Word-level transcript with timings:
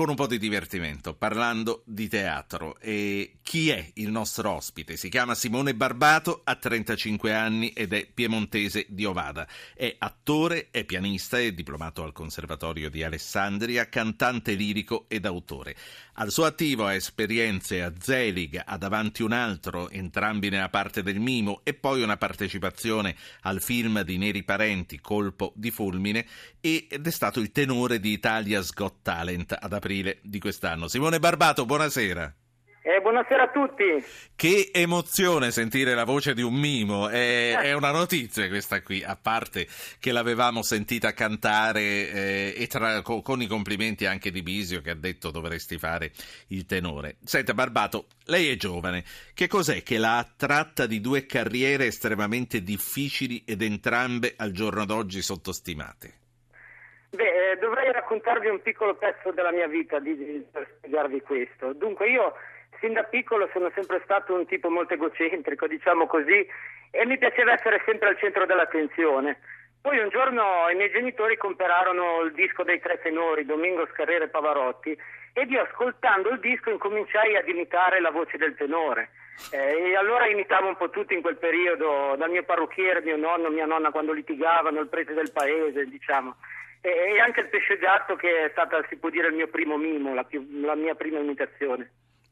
con 0.00 0.08
un 0.08 0.14
po' 0.14 0.26
di 0.26 0.38
divertimento, 0.38 1.12
parlando 1.12 1.82
di 1.84 2.08
teatro. 2.08 2.80
E 2.80 3.34
chi 3.42 3.68
è 3.68 3.90
il 3.96 4.10
nostro 4.10 4.50
ospite? 4.52 4.96
Si 4.96 5.10
chiama 5.10 5.34
Simone 5.34 5.74
Barbato, 5.74 6.40
ha 6.42 6.54
35 6.54 7.34
anni 7.34 7.68
ed 7.74 7.92
è 7.92 8.06
piemontese 8.06 8.86
di 8.88 9.04
Ovada. 9.04 9.46
È 9.74 9.94
attore, 9.98 10.68
è 10.70 10.84
pianista, 10.84 11.38
è 11.38 11.52
diplomato 11.52 12.02
al 12.02 12.12
Conservatorio 12.14 12.88
di 12.88 13.02
Alessandria, 13.02 13.90
cantante 13.90 14.54
lirico 14.54 15.04
ed 15.06 15.26
autore. 15.26 15.76
Al 16.14 16.30
suo 16.30 16.44
attivo 16.44 16.86
ha 16.86 16.94
esperienze 16.94 17.82
a 17.82 17.92
Zelig, 17.98 18.62
a 18.64 18.78
Davanti 18.78 19.22
un 19.22 19.32
altro, 19.32 19.90
entrambi 19.90 20.48
nella 20.48 20.70
parte 20.70 21.02
del 21.02 21.20
mimo, 21.20 21.60
e 21.62 21.74
poi 21.74 22.00
una 22.02 22.16
partecipazione 22.16 23.14
al 23.42 23.60
film 23.60 24.02
di 24.02 24.16
Neri 24.16 24.44
Parenti, 24.44 24.98
Colpo 24.98 25.52
di 25.56 25.70
fulmine, 25.70 26.26
ed 26.58 27.06
è 27.06 27.10
stato 27.10 27.38
il 27.40 27.52
tenore 27.52 28.00
di 28.00 28.12
Italia's 28.12 28.72
Got 28.72 28.96
Talent 29.02 29.56
ad 29.58 29.72
aprile 29.72 29.88
di 30.22 30.38
quest'anno. 30.38 30.88
Simone 30.88 31.18
Barbato, 31.18 31.66
buonasera. 31.66 32.34
Eh, 32.82 33.02
buonasera 33.02 33.42
a 33.42 33.50
tutti. 33.50 33.84
Che 34.34 34.70
emozione 34.72 35.50
sentire 35.50 35.94
la 35.94 36.04
voce 36.04 36.32
di 36.32 36.40
un 36.40 36.54
mimo, 36.54 37.08
è, 37.08 37.54
è 37.58 37.72
una 37.74 37.90
notizia 37.90 38.48
questa 38.48 38.80
qui, 38.80 39.04
a 39.04 39.16
parte 39.20 39.68
che 39.98 40.12
l'avevamo 40.12 40.62
sentita 40.62 41.12
cantare 41.12 41.80
eh, 41.82 42.54
e 42.56 42.66
tra, 42.68 43.02
con, 43.02 43.20
con, 43.20 43.42
i 43.42 43.46
complimenti 43.46 44.06
anche 44.06 44.30
di 44.30 44.42
Bisio 44.42 44.80
che 44.80 44.90
ha 44.90 44.94
detto 44.94 45.30
dovresti 45.30 45.76
fare 45.76 46.10
il 46.48 46.64
tenore. 46.64 47.16
Senta 47.22 47.52
Barbato, 47.52 48.06
lei 48.24 48.48
è 48.48 48.56
giovane, 48.56 49.04
che 49.34 49.46
cos'è 49.46 49.82
che 49.82 49.98
l'ha 49.98 50.16
attratta 50.16 50.86
di 50.86 51.02
due 51.02 51.26
carriere 51.26 51.84
estremamente 51.84 52.62
difficili 52.62 53.42
ed 53.44 53.60
entrambe 53.60 54.32
al 54.38 54.52
giorno 54.52 54.86
d'oggi 54.86 55.20
sottostimate? 55.20 56.19
Beh, 57.10 57.50
eh, 57.50 57.56
dovrei 57.56 57.90
raccontarvi 57.90 58.48
un 58.48 58.62
piccolo 58.62 58.94
pezzo 58.94 59.32
della 59.32 59.50
mia 59.50 59.66
vita 59.66 59.98
di, 59.98 60.16
di, 60.16 60.46
per 60.50 60.68
spiegarvi 60.76 61.20
questo. 61.22 61.72
Dunque, 61.72 62.08
io 62.08 62.34
sin 62.78 62.92
da 62.92 63.02
piccolo 63.02 63.48
sono 63.52 63.70
sempre 63.74 64.00
stato 64.04 64.32
un 64.34 64.46
tipo 64.46 64.70
molto 64.70 64.94
egocentrico, 64.94 65.66
diciamo 65.66 66.06
così, 66.06 66.46
e 66.90 67.06
mi 67.06 67.18
piaceva 67.18 67.52
essere 67.52 67.82
sempre 67.84 68.08
al 68.08 68.18
centro 68.18 68.46
dell'attenzione. 68.46 69.38
Poi 69.82 69.98
un 69.98 70.08
giorno 70.10 70.68
i 70.70 70.76
miei 70.76 70.90
genitori 70.90 71.36
comperarono 71.36 72.20
il 72.22 72.32
disco 72.32 72.62
dei 72.62 72.80
tre 72.80 73.00
tenori, 73.00 73.46
Domingo 73.46 73.88
Scarrera 73.92 74.24
e 74.24 74.28
Pavarotti, 74.28 74.96
ed 75.32 75.50
io 75.50 75.62
ascoltando 75.62 76.30
il 76.30 76.40
disco 76.40 76.70
incominciai 76.70 77.36
ad 77.36 77.48
imitare 77.48 78.00
la 78.00 78.10
voce 78.10 78.36
del 78.36 78.54
tenore. 78.54 79.10
Eh, 79.52 79.90
e 79.90 79.96
allora 79.96 80.26
imitavo 80.26 80.68
un 80.68 80.76
po' 80.76 80.90
tutti 80.90 81.14
in 81.14 81.22
quel 81.22 81.38
periodo, 81.38 82.14
dal 82.16 82.30
mio 82.30 82.42
parrucchiere, 82.42 83.00
mio 83.00 83.16
nonno, 83.16 83.48
mia 83.48 83.64
nonna 83.64 83.90
quando 83.90 84.12
litigavano, 84.12 84.80
il 84.80 84.88
prete 84.88 85.14
del 85.14 85.32
paese, 85.32 85.86
diciamo. 85.86 86.36
E, 86.82 86.88
e 86.88 87.20
anche 87.20 87.40
il 87.40 87.48
pesce 87.48 87.76
gatto 87.76 88.16
che 88.16 88.46
è 88.46 88.48
stata, 88.50 88.84
si 88.88 88.96
può 88.96 89.10
dire, 89.10 89.28
il 89.28 89.34
mio 89.34 89.48
primo 89.48 89.76
mimo, 89.76 90.14
la, 90.14 90.24
più, 90.24 90.46
la 90.62 90.74
mia 90.74 90.94
prima 90.94 91.18
imitazione. 91.18 91.90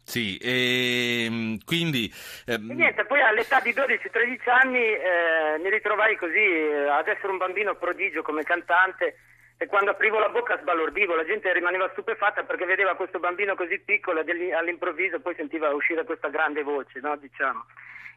Sì, 0.09 0.39
e 0.39 1.27
ehm, 1.27 1.59
quindi... 1.67 2.11
Ehm... 2.47 2.71
E 2.71 2.75
niente, 2.75 3.05
poi 3.05 3.21
all'età 3.21 3.61
di 3.61 3.75
12-13 3.75 4.49
anni 4.49 4.79
eh, 4.79 5.59
mi 5.63 5.69
ritrovai 5.69 6.17
così 6.17 6.39
eh, 6.39 6.89
ad 6.89 7.09
essere 7.09 7.29
un 7.29 7.37
bambino 7.37 7.77
prodigio 7.77 8.23
come 8.23 8.43
cantante 8.43 9.19
e 9.59 9.67
quando 9.67 9.91
aprivo 9.91 10.19
la 10.19 10.31
bocca 10.31 10.57
sbalordivo, 10.59 11.15
la 11.15 11.27
gente 11.27 11.53
rimaneva 11.53 11.91
stupefatta 11.91 12.45
perché 12.45 12.65
vedeva 12.65 12.95
questo 12.95 13.19
bambino 13.19 13.55
così 13.55 13.81
piccolo 13.81 14.25
e 14.25 14.55
all'improvviso 14.55 15.21
poi 15.21 15.35
sentiva 15.35 15.75
uscire 15.75 16.05
questa 16.05 16.29
grande 16.29 16.63
voce, 16.63 17.01
no? 17.01 17.17
diciamo. 17.17 17.67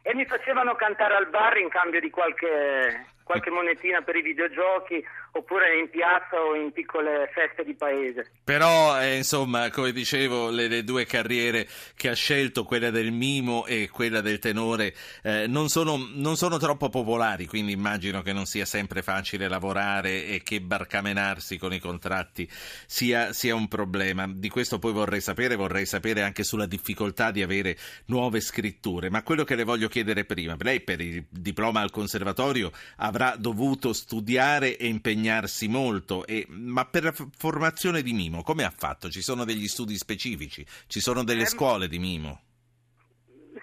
E 0.02 0.14
mi 0.14 0.24
facevano 0.24 0.74
cantare 0.76 1.14
al 1.14 1.28
bar 1.28 1.58
in 1.58 1.68
cambio 1.68 2.00
di 2.00 2.10
qualche, 2.10 3.06
qualche 3.32 3.50
monetina 3.50 4.02
per 4.02 4.16
i 4.16 4.22
videogiochi 4.22 5.02
oppure 5.34 5.78
in 5.78 5.88
piazza 5.88 6.36
o 6.36 6.54
in 6.54 6.72
piccole 6.72 7.30
feste 7.32 7.64
di 7.64 7.74
paese. 7.74 8.30
Però, 8.44 9.00
eh, 9.00 9.16
insomma, 9.16 9.70
come 9.70 9.92
dicevo, 9.92 10.50
le, 10.50 10.68
le, 10.68 10.84
due 10.84 11.06
carriere 11.06 11.66
che 11.96 12.10
ha 12.10 12.14
scelto, 12.14 12.64
quella 12.64 12.90
del 12.90 13.12
mimo 13.12 13.64
e 13.64 13.88
quella 13.90 14.20
del 14.20 14.38
tenore, 14.38 14.94
eh, 15.22 15.46
non, 15.46 15.68
sono, 15.68 15.96
non, 16.12 16.36
sono, 16.36 16.58
troppo 16.58 16.90
popolari, 16.90 17.46
quindi 17.46 17.72
immagino 17.72 18.20
che 18.20 18.34
non 18.34 18.44
sia 18.44 18.66
sempre 18.66 19.00
facile 19.00 19.48
lavorare 19.48 20.26
e 20.26 20.42
che 20.42 20.60
barcamenarsi 20.60 21.56
con 21.56 21.72
i 21.72 21.78
contratti 21.78 22.46
sia, 22.86 23.32
sia 23.32 23.54
un 23.54 23.68
problema. 23.68 24.26
Di 24.28 24.50
questo 24.50 24.78
poi 24.78 24.92
vorrei 24.92 25.22
sapere, 25.22 25.56
vorrei 25.56 25.86
sapere 25.86 26.22
anche 26.22 26.44
sulla 26.44 26.66
difficoltà 26.66 27.30
di 27.30 27.42
avere 27.42 27.76
nuove 28.06 28.40
scritture. 28.40 29.08
Ma 29.08 29.22
quello 29.22 29.44
che 29.44 29.54
le 29.54 29.64
voglio 29.64 29.88
chiedere 29.88 30.24
prima, 30.26 30.56
lei 30.60 30.82
per 30.82 31.00
il 31.00 31.24
diploma 31.30 31.80
al 31.80 31.90
conservatorio 31.90 32.70
avrà 32.96 33.21
dovuto 33.36 33.92
studiare 33.92 34.76
e 34.76 34.86
impegnarsi 34.86 35.68
molto, 35.68 36.26
e, 36.26 36.46
ma 36.48 36.84
per 36.84 37.04
la 37.04 37.14
formazione 37.36 38.02
di 38.02 38.12
Mimo 38.12 38.42
come 38.42 38.64
ha 38.64 38.70
fatto? 38.70 39.08
Ci 39.08 39.22
sono 39.22 39.44
degli 39.44 39.66
studi 39.66 39.96
specifici? 39.96 40.64
Ci 40.86 41.00
sono 41.00 41.24
delle 41.24 41.42
eh, 41.42 41.46
scuole 41.46 41.88
di 41.88 41.98
Mimo? 41.98 42.40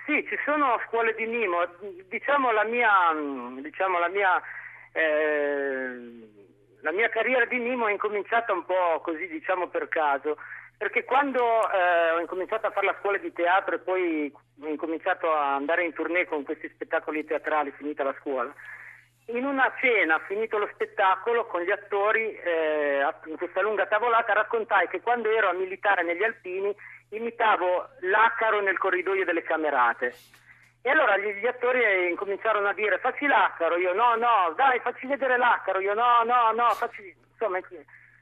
Sì, 0.06 0.26
ci 0.28 0.38
sono 0.46 0.80
scuole 0.88 1.14
di 1.16 1.26
Mimo. 1.26 1.58
Diciamo 2.10 2.52
la 2.52 2.64
mia, 2.64 2.90
diciamo 3.62 4.00
la 4.00 4.10
mia, 4.10 4.42
eh, 4.94 5.88
la 6.82 6.92
mia 6.92 7.10
carriera 7.10 7.46
di 7.46 7.58
Mimo 7.58 7.88
è 7.88 7.92
incominciata 7.92 8.54
un 8.54 8.66
po' 8.66 9.02
così, 9.04 9.28
diciamo 9.28 9.68
per 9.68 9.88
caso 9.90 10.38
perché 10.80 11.04
quando 11.04 11.42
eh, 11.42 12.12
ho 12.12 12.20
incominciato 12.22 12.68
a 12.68 12.72
fare 12.72 12.86
la 12.86 12.96
scuola 13.02 13.18
di 13.18 13.34
teatro 13.34 13.76
e 13.76 13.80
poi 13.80 14.34
ho 14.62 14.68
incominciato 14.68 15.30
a 15.30 15.56
andare 15.56 15.84
in 15.84 15.94
tournée 15.94 16.26
con 16.26 16.44
questi 16.44 16.70
spettacoli 16.70 17.26
teatrali 17.26 17.74
finita 17.76 18.02
la 18.02 18.16
scuola, 18.22 18.50
in 19.32 19.46
una 19.46 19.72
cena, 19.80 20.20
finito 20.28 20.58
lo 20.58 20.70
spettacolo, 20.74 21.46
con 21.46 21.62
gli 21.62 21.72
attori, 21.72 22.34
eh, 22.34 23.06
in 23.26 23.38
questa 23.38 23.62
lunga 23.62 23.86
tavolata, 23.86 24.34
raccontai 24.34 24.88
che 24.88 25.02
quando 25.02 25.30
ero 25.30 25.50
a 25.50 25.54
militare 25.54 26.04
negli 26.04 26.24
Alpini 26.24 26.76
imitavo 27.10 27.90
l'acaro 28.02 28.62
nel 28.62 28.78
corridoio 28.78 29.26
delle 29.26 29.44
camerate. 29.44 30.16
E 30.82 30.90
allora 30.90 31.18
gli, 31.18 31.34
gli, 31.34 31.46
attori 31.46 32.10
incominciarono 32.10 32.68
a 32.68 32.74
dire 32.74 33.00
facci 33.00 33.28
l'acaro, 33.28 33.78
io 33.78 33.94
no, 33.94 34.16
no, 34.16 34.54
dai, 34.56 34.80
facci 34.80 35.08
vedere 35.08 35.38
l'acaro, 35.38 35.80
io 35.80 35.94
no, 35.94 36.24
no, 36.24 36.52
no, 36.52 36.70
facci... 36.70 37.16
Insomma, 37.32 37.60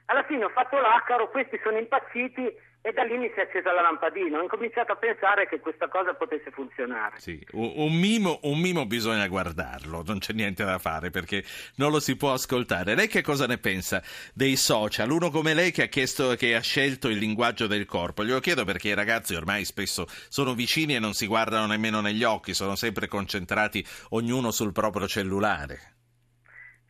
alla 0.06 0.22
fine 0.24 0.44
ho 0.44 0.48
fatto 0.48 0.78
l'acaro, 0.78 1.28
questi 1.28 1.58
sono 1.62 1.78
impazziti 1.78 2.66
e 2.88 2.92
da 2.92 3.02
lì 3.02 3.18
mi 3.18 3.30
si 3.34 3.38
è 3.38 3.42
accesa 3.42 3.72
la 3.72 3.82
lampadina. 3.82 4.38
Ho 4.38 4.42
incominciato 4.42 4.92
a 4.92 4.96
pensare 4.96 5.46
che 5.46 5.60
questa 5.60 5.88
cosa 5.88 6.14
potesse 6.14 6.50
funzionare. 6.50 7.18
Sì, 7.18 7.44
un, 7.52 7.72
un, 7.76 7.92
mimo, 7.92 8.38
un, 8.44 8.58
mimo, 8.58 8.86
bisogna 8.86 9.28
guardarlo, 9.28 10.02
non 10.06 10.18
c'è 10.18 10.32
niente 10.32 10.64
da 10.64 10.78
fare 10.78 11.10
perché 11.10 11.44
non 11.76 11.90
lo 11.90 12.00
si 12.00 12.16
può 12.16 12.32
ascoltare. 12.32 12.94
Lei 12.94 13.06
che 13.06 13.20
cosa 13.20 13.46
ne 13.46 13.58
pensa 13.58 14.02
dei 14.32 14.56
social? 14.56 15.10
Uno 15.10 15.28
come 15.28 15.52
lei 15.52 15.70
che 15.70 15.82
ha, 15.82 15.86
chiesto, 15.86 16.34
che 16.34 16.54
ha 16.54 16.60
scelto 16.60 17.08
il 17.08 17.18
linguaggio 17.18 17.66
del 17.66 17.84
corpo. 17.84 18.24
Glielo 18.24 18.40
chiedo 18.40 18.64
perché 18.64 18.88
i 18.88 18.94
ragazzi 18.94 19.34
ormai 19.34 19.66
spesso 19.66 20.06
sono 20.08 20.54
vicini 20.54 20.94
e 20.94 20.98
non 20.98 21.12
si 21.12 21.26
guardano 21.26 21.66
nemmeno 21.66 22.00
negli 22.00 22.24
occhi, 22.24 22.54
sono 22.54 22.74
sempre 22.74 23.06
concentrati 23.06 23.84
ognuno 24.10 24.50
sul 24.50 24.72
proprio 24.72 25.06
cellulare. 25.06 25.96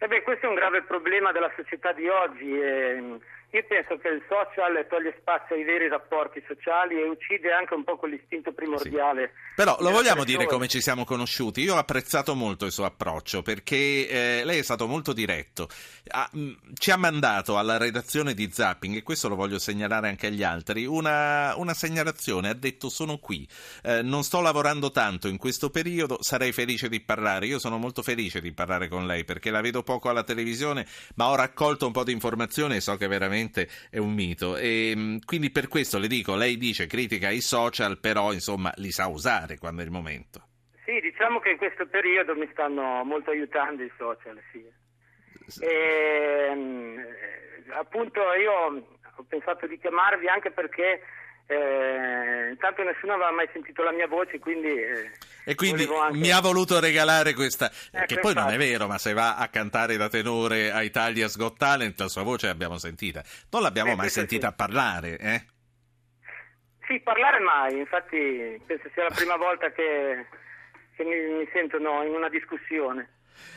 Eh 0.01 0.07
beh, 0.07 0.23
questo 0.23 0.47
è 0.47 0.49
un 0.49 0.55
grave 0.55 0.83
problema 0.83 1.33
della 1.33 1.51
società 1.57 1.93
di 1.93 2.07
oggi. 2.07 2.57
E 2.57 3.19
io 3.51 3.65
penso 3.67 3.97
che 3.97 4.09
il 4.09 4.23
social 4.29 4.87
toglie 4.91 5.17
spazio 5.21 5.57
ai 5.57 5.65
veri 5.65 5.89
rapporti 5.89 6.45
sociali 6.47 7.01
e 7.01 7.09
uccide 7.09 7.51
anche 7.51 7.73
un 7.73 7.83
po' 7.83 7.97
quell'istinto 7.97 8.53
primordiale. 8.53 9.33
Sì. 9.33 9.55
Però 9.57 9.75
lo 9.81 9.91
vogliamo 9.91 10.23
dire 10.25 10.45
come 10.45 10.69
ci 10.69 10.83
siamo 10.83 11.07
conosciuti? 11.07 11.63
Io 11.63 11.75
ho 11.75 11.79
apprezzato 11.79 12.35
molto 12.35 12.67
il 12.67 12.73
suo 12.73 12.85
approccio 12.85 13.41
perché 13.41 14.07
eh, 14.07 14.43
lei 14.45 14.59
è 14.59 14.63
stato 14.63 14.87
molto 14.87 15.15
diretto. 15.15 15.67
Ha, 16.09 16.29
mh, 16.31 16.41
mm, 16.41 16.53
ci 16.75 16.91
ha 16.91 16.99
mandato 16.99 17.57
alla 17.57 17.79
redazione 17.79 18.35
di 18.35 18.51
Zapping, 18.53 18.97
e 18.97 19.03
questo 19.03 19.31
lo 19.31 19.35
voglio 19.35 19.59
segnalare 19.59 20.09
anche 20.09 20.27
agli 20.27 20.43
altri, 20.43 20.85
una, 20.85 21.57
una 21.57 21.73
segnalazione. 21.73 22.51
Ha 22.51 22.55
detto 22.55 22.91
sono 22.91 23.17
qui, 23.17 23.49
eh, 23.83 24.03
non 24.03 24.25
sto 24.25 24.43
lavorando 24.43 24.91
tanto 24.91 25.27
in 25.27 25.39
questo 25.39 25.71
periodo, 25.71 26.19
sarei 26.21 26.53
felice 26.53 26.91
di 26.91 27.01
parlare. 27.01 27.47
Io 27.47 27.59
sono 27.59 27.79
molto 27.79 28.03
felice 28.03 28.43
di 28.43 28.53
parlare 28.53 28.89
con 28.89 29.07
lei 29.07 29.25
perché 29.25 29.51
la 29.51 29.63
vedo 29.63 29.83
poco 29.83 30.11
alla 30.11 30.23
televisione, 30.23 30.87
ma 31.15 31.29
ho 31.29 31.35
raccolto 31.35 31.87
un 31.87 31.93
po' 31.93 32.05
di 32.05 32.13
informazioni 32.13 32.77
e 32.77 32.81
so 32.81 32.97
che 32.97 33.07
veramente 33.07 33.38
veramente 33.39 33.69
è 33.91 33.99
un 33.99 34.13
mito. 34.13 34.57
E, 34.57 34.93
mm, 34.97 35.19
quindi 35.25 35.51
per 35.51 35.69
questo 35.69 35.99
le 35.99 36.09
dico, 36.09 36.35
lei 36.35 36.57
dice 36.57 36.87
critica 36.87 37.31
i 37.31 37.41
social, 37.41 37.99
però 38.01 38.33
insomma 38.33 38.73
li 38.77 38.91
sa 38.91 39.07
usare 39.07 39.59
quando 39.59 39.83
è 39.83 39.85
il 39.85 39.91
momento. 39.91 40.47
Sì, 40.85 41.01
diciamo 41.01 41.39
che 41.39 41.51
in 41.51 41.59
questo 41.59 41.87
periodo 41.87 42.35
mi 42.35 42.49
stanno 42.53 43.05
molto 43.05 43.31
aiutando 43.31 43.83
i 43.83 43.93
social, 43.97 44.41
sì. 44.53 44.65
sì. 45.47 45.65
E, 45.65 46.53
mm, 46.55 46.99
appunto 47.77 48.21
io 48.35 48.53
ho 48.53 49.25
pensato 49.29 49.67
di 49.67 49.79
chiamarvi 49.79 50.29
anche 50.29 50.51
perché 50.51 51.03
eh, 51.51 52.51
intanto 52.51 52.83
nessuno 52.83 53.15
aveva 53.15 53.31
mai 53.33 53.49
sentito 53.53 53.83
la 53.83 53.93
mia 53.93 54.07
voce, 54.07 54.39
quindi... 54.39 54.69
eh, 54.69 55.11
E 55.45 55.55
quindi 55.55 55.85
anche- 55.85 56.19
mi 56.19 56.31
ha 56.31 56.41
voluto 56.41 56.79
regalare 56.79 57.33
questa, 57.33 57.71
Ecco, 57.91 58.05
che 58.07 58.19
poi 58.21 58.35
non 58.35 58.51
è 58.51 58.57
vero, 58.59 58.87
ma 58.87 58.99
se 58.99 59.15
va 59.15 59.37
a 59.37 59.49
cantare 59.49 59.97
da 59.97 60.09
tenore 60.09 60.71
a 60.71 60.83
Italia's 60.83 61.37
Got 61.39 61.57
Talent, 61.57 61.99
la 61.99 62.09
sua 62.09 62.23
voce 62.23 62.47
l'abbiamo 62.49 62.77
sentita. 62.77 63.23
Non 63.51 63.63
l'abbiamo 63.63 63.93
Eh, 63.93 63.97
mai 63.97 64.11
sentita 64.11 64.49
sì. 64.51 64.55
parlare, 64.57 65.19
eh? 65.19 65.45
Sì, 66.87 67.01
parlare 67.01 67.39
mai, 67.41 67.79
infatti 67.79 68.63
penso 68.67 68.89
sia 68.95 69.05
la 69.05 69.15
prima 69.15 69.37
volta 69.37 69.71
che, 69.73 70.27
che 70.97 71.05
mi, 71.05 71.17
mi 71.39 71.49
sentono 71.53 72.03
in 72.05 72.15
una 72.15 72.29
discussione. 72.29 73.11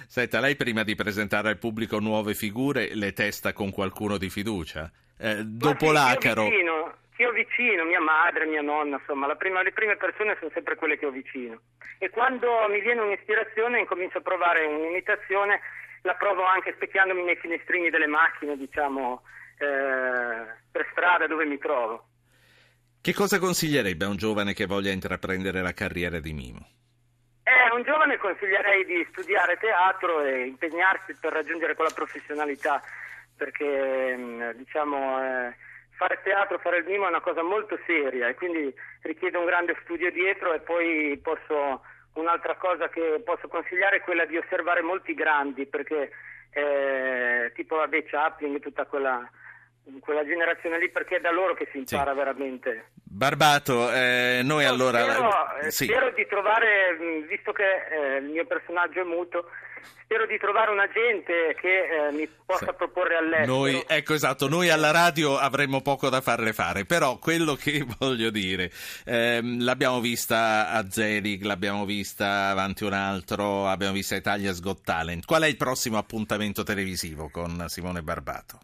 Senta, 0.08 0.40
lei 0.40 0.56
prima 0.56 0.84
di 0.84 0.96
presentare 0.96 1.50
al 1.50 1.58
pubblico 1.58 2.00
nuove 2.00 2.36
figure 2.36 2.94
le 2.94 3.14
testa 3.14 3.54
con 3.54 3.72
qualcuno 3.72 4.18
di 4.18 4.30
fiducia? 4.30 4.92
Eh, 5.18 5.44
dopo 5.44 5.88
sì, 5.88 5.94
l'Acaro... 5.94 6.44
Vicino, 6.44 6.96
chi 7.22 7.28
ho 7.28 7.32
vicino, 7.32 7.86
mia 7.86 8.02
madre, 8.02 8.48
mia 8.48 8.64
nonna, 8.64 8.98
insomma, 8.98 9.28
la 9.28 9.36
prima- 9.36 9.62
le 9.62 9.72
prime 9.72 9.96
persone 9.96 10.36
sono 10.40 10.50
sempre 10.56 10.76
quelle 10.76 10.98
che 10.98 11.06
ho 11.06 11.12
vicino. 11.12 11.62
E 12.00 12.10
quando 12.10 12.50
mi 12.68 12.82
viene 12.82 13.02
un'ispirazione 13.02 13.80
incomincio 13.80 14.18
a 14.18 14.22
provare 14.22 14.66
un'imitazione, 14.66 15.60
la 16.02 16.16
provo 16.16 16.44
anche 16.44 16.74
specchiandomi 16.74 17.24
nei 17.24 17.36
finestrini 17.36 17.92
delle 17.92 18.08
macchine, 18.08 18.58
diciamo, 18.58 19.22
eh, 19.60 20.46
per 20.72 20.88
strada 20.90 21.28
dove 21.28 21.46
mi 21.46 21.60
trovo. 21.60 22.08
Che 23.00 23.14
cosa 23.14 23.38
consiglierebbe 23.38 24.06
a 24.06 24.10
un 24.10 24.18
giovane 24.18 24.54
che 24.54 24.66
voglia 24.66 24.92
intraprendere 24.92 25.62
la 25.62 25.74
carriera 25.74 26.20
di 26.20 26.34
mimo? 26.34 26.68
Eh, 27.44 27.70
a 27.70 27.76
un 27.76 27.84
giovane 27.84 28.18
consiglierei 28.18 28.84
di 28.86 29.06
studiare 29.12 29.58
teatro 29.58 30.24
e 30.24 30.48
impegnarsi 30.48 31.16
per 31.20 31.34
raggiungere 31.34 31.76
quella 31.76 31.92
professionalità, 31.94 32.82
perché 33.38 34.16
mh, 34.16 34.54
diciamo 34.54 35.24
eh, 35.24 35.56
fare 36.02 36.20
teatro, 36.24 36.58
fare 36.58 36.80
il 36.80 36.86
mimo 36.86 37.06
è 37.06 37.10
una 37.10 37.22
cosa 37.22 37.44
molto 37.44 37.78
seria 37.86 38.28
e 38.28 38.34
quindi 38.34 38.74
richiede 39.02 39.38
un 39.38 39.46
grande 39.46 39.78
studio 39.84 40.10
dietro 40.10 40.52
e 40.52 40.60
poi 40.60 41.16
posso 41.22 41.82
un'altra 42.14 42.56
cosa 42.56 42.90
che 42.90 43.22
posso 43.24 43.48
consigliare 43.48 43.98
è 43.98 44.02
quella 44.02 44.26
di 44.26 44.36
osservare 44.36 44.82
molti 44.82 45.14
grandi, 45.14 45.68
perché 45.68 46.10
eh, 46.50 47.52
tipo 47.54 47.76
vabbè 47.76 48.04
Chaplin, 48.06 48.60
tutta 48.60 48.86
quella, 48.86 49.30
quella 50.00 50.26
generazione 50.26 50.80
lì, 50.80 50.90
perché 50.90 51.18
è 51.18 51.22
da 51.22 51.32
loro 51.32 51.54
che 51.54 51.70
si 51.72 51.78
impara 51.78 52.16
veramente. 52.16 52.86
Barbato, 53.14 53.92
eh, 53.92 54.40
noi 54.44 54.64
allora... 54.66 55.02
Spero, 55.04 55.30
eh, 55.62 55.72
sì. 55.72 55.84
spero 55.86 56.12
di 56.16 56.26
trovare, 56.28 56.98
mh, 56.98 57.28
visto 57.28 57.52
che 57.52 57.64
eh, 57.64 58.18
il 58.20 58.30
mio 58.30 58.46
personaggio 58.46 59.02
è 59.02 59.04
muto, 59.04 59.46
spero 60.04 60.26
di 60.26 60.38
trovare 60.38 60.72
un 60.72 60.80
agente 60.80 61.56
che 61.60 62.08
eh, 62.08 62.12
mi 62.14 62.26
possa 62.46 62.68
Sì. 62.70 62.74
proporre 62.78 63.18
all'estero. 63.18 63.54
Noi, 63.54 63.84
ecco 63.86 64.14
esatto, 64.14 64.48
noi 64.48 64.70
alla 64.70 64.92
radio 64.92 65.38
avremmo 65.38 65.82
poco 65.82 66.08
da 66.08 66.22
farle 66.22 66.54
fare, 66.54 66.86
però 66.86 67.18
quello 67.18 67.56
che 67.56 67.86
voglio 68.00 68.30
dire, 68.30 68.72
ehm, 69.06 69.62
l'abbiamo 69.62 70.00
vista 70.00 70.70
a 70.70 70.90
Zelig, 70.90 71.44
l'abbiamo 71.44 71.84
vista 71.84 72.48
avanti 72.48 72.86
un 72.86 72.94
altro, 72.94 73.68
abbiamo 73.68 73.94
vista 73.94 74.16
Italia's 74.16 74.62
Got 74.62 74.84
Talent. 74.86 75.26
Qual 75.26 75.42
è 75.42 75.48
il 75.48 75.58
prossimo 75.58 75.98
appuntamento 75.98 76.64
televisivo 76.64 77.30
con 77.30 77.66
Simone 77.68 78.02
Barbato? 78.02 78.60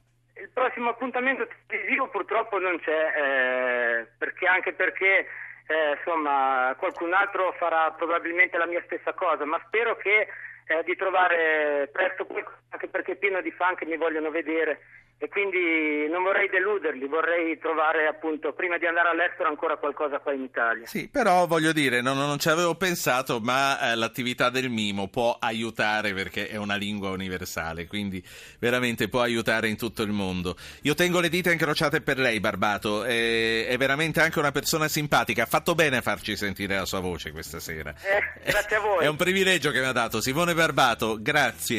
Prossimo 0.58 0.90
appuntamento 0.90 1.48
televisivo 1.68 2.08
purtroppo 2.08 2.58
non 2.58 2.80
c'è, 2.80 2.90
eh, 2.90 4.08
perché 4.18 4.48
anche 4.48 4.74
perché 4.74 5.28
eh, 5.68 5.92
insomma 5.96 6.74
qualcun 6.80 7.14
altro 7.14 7.52
farà 7.60 7.92
probabilmente 7.92 8.58
la 8.58 8.66
mia 8.66 8.82
stessa 8.86 9.14
cosa, 9.14 9.46
ma 9.46 9.62
spero 9.68 9.96
che 9.98 10.28
eh, 10.66 10.84
di 10.84 10.96
trovare 10.96 11.90
presto 11.94 12.26
qualcosa, 12.26 12.58
anche 12.70 12.88
perché 12.88 13.18
pieno 13.18 13.40
di 13.42 13.52
fan 13.52 13.76
che 13.76 13.86
mi 13.86 13.98
vogliono 13.98 14.32
vedere 14.32 14.80
e 15.20 15.30
quindi 15.30 16.08
non 16.10 16.22
vorrei 16.22 16.48
deluderli, 16.48 17.08
vorrei 17.08 17.58
trovare 17.58 18.06
appunto 18.06 18.54
prima 18.54 18.78
di 18.78 18.86
andare 18.86 19.10
all'estero 19.10 19.50
ancora 19.50 19.78
qualcosa 19.78 20.20
qua 20.20 20.32
in 20.32 20.44
Italia. 20.44 20.86
Sì, 20.86 21.10
però 21.10 21.48
voglio 21.48 21.72
dire, 21.72 22.02
non, 22.02 22.18
non 22.18 22.38
ci 22.38 22.50
avevo 22.50 22.76
pensato, 22.76 23.40
ma 23.40 23.80
eh, 23.80 23.96
l'attività 23.96 24.52
del 24.52 24.70
mimo 24.70 25.08
può 25.08 25.36
aiutare 25.40 26.14
perché 26.14 26.48
è 26.48 26.56
una 26.56 26.76
lingua 26.76 27.10
universale, 27.10 27.88
quindi 27.88 28.24
veramente 28.60 29.10
può 29.10 29.22
aiutare 29.22 29.68
in 29.70 29.76
tutto 29.76 30.04
il 30.04 30.12
mondo. 30.12 30.56
Io 30.84 30.94
tengo 30.94 31.20
le 31.20 31.30
dita 31.30 31.52
incrociate 31.52 32.02
per 32.02 32.20
lei, 32.20 32.40
Barbato, 32.40 33.04
è, 33.04 33.66
è 33.66 33.78
veramente 33.78 34.22
anche 34.22 34.38
una 34.38 34.52
persona 34.52 34.88
simpatica, 34.88 35.44
ha 35.44 35.48
fatto 35.48 35.74
bene 35.74 35.98
a 35.98 36.02
farci 36.02 36.36
sentire 36.36 36.76
la 36.76 36.86
sua 36.86 37.00
voce 37.00 37.32
questa 37.32 37.60
sera. 37.60 37.90
Eh, 37.90 38.52
grazie 38.52 38.76
a 38.76 38.80
voi. 38.82 39.04
È 39.04 39.08
un 39.08 39.16
privilegio 39.16 39.72
che 39.72 39.80
mi 39.80 39.88
ha 39.88 39.94
dato 39.94 40.22
Simone 40.22 40.54
Barbato, 40.54 41.18
grazie. 41.20 41.76